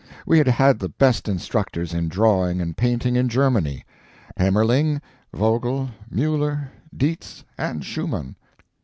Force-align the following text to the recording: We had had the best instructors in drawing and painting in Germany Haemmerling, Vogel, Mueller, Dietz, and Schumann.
We 0.25 0.39
had 0.39 0.47
had 0.47 0.79
the 0.79 0.89
best 0.89 1.27
instructors 1.29 1.93
in 1.93 2.07
drawing 2.09 2.59
and 2.59 2.75
painting 2.75 3.15
in 3.15 3.29
Germany 3.29 3.83
Haemmerling, 4.35 4.99
Vogel, 5.31 5.91
Mueller, 6.09 6.71
Dietz, 6.91 7.43
and 7.55 7.85
Schumann. 7.85 8.35